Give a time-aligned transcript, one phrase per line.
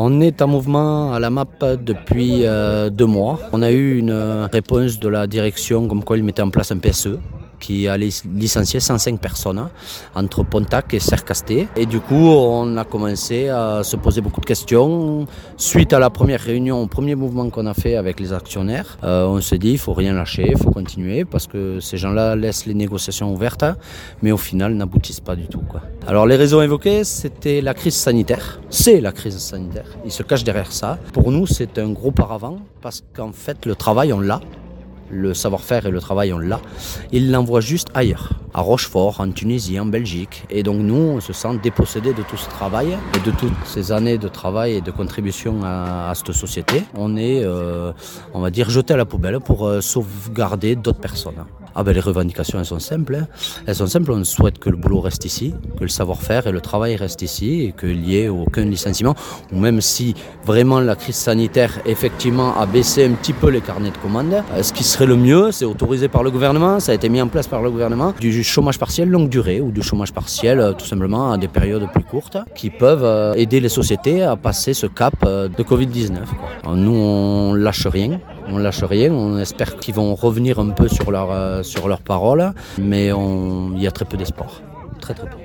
[0.00, 3.40] On est en mouvement à la MAP depuis euh, deux mois.
[3.52, 4.12] On a eu une
[4.52, 7.18] réponse de la direction comme quoi ils mettaient en place un PSE
[7.58, 9.70] qui a licencié 105 personnes hein,
[10.14, 11.68] entre Pontac et Cercasté.
[11.76, 15.26] Et du coup, on a commencé à se poser beaucoup de questions.
[15.56, 19.26] Suite à la première réunion, au premier mouvement qu'on a fait avec les actionnaires, euh,
[19.26, 22.66] on s'est dit il faut rien lâcher, il faut continuer parce que ces gens-là laissent
[22.66, 23.64] les négociations ouvertes,
[24.22, 25.62] mais au final n'aboutissent pas du tout.
[26.06, 28.60] Alors les raisons évoquées, c'était la crise sanitaire.
[28.70, 29.86] C'est la crise sanitaire.
[30.04, 30.98] Ils se cachent derrière ça.
[31.12, 34.40] Pour nous, c'est un gros paravent parce qu'en fait, le travail, on l'a
[35.10, 36.60] le savoir-faire et le travail, on l'a.
[37.12, 40.44] Il l'envoie juste ailleurs, à Rochefort, en Tunisie, en Belgique.
[40.50, 43.92] Et donc nous, on se sent dépossédés de tout ce travail et de toutes ces
[43.92, 46.82] années de travail et de contribution à, cette société.
[46.96, 47.92] On est, euh,
[48.34, 51.44] on va dire, jeté à la poubelle pour euh, sauvegarder d'autres personnes.
[51.74, 53.16] Ah ben les revendications elles sont simples.
[53.16, 53.26] Hein.
[53.66, 56.60] Elles sont simples, on souhaite que le boulot reste ici, que le savoir-faire et le
[56.60, 59.14] travail restent ici et qu'il n'y ait aucun licenciement.
[59.52, 63.90] Ou même si vraiment la crise sanitaire effectivement a baissé un petit peu les carnets
[63.90, 66.94] de commandes, euh, ce qui serait le mieux, c'est autorisé par le gouvernement, ça a
[66.94, 70.12] été mis en place par le gouvernement, du chômage partiel longue durée ou du chômage
[70.12, 74.22] partiel euh, tout simplement à des périodes plus courtes qui peuvent euh, aider les sociétés
[74.22, 76.18] à passer ce cap de Covid-19.
[76.74, 81.10] Nous on lâche rien, on lâche rien, on espère qu'ils vont revenir un peu sur
[81.10, 84.62] leur, euh, sur leurs paroles, mais il y a très peu d'espoir.
[85.00, 85.38] Très très peu.